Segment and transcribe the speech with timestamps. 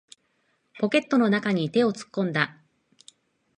[0.79, 2.57] ポケットの中に手を突っ込んだ。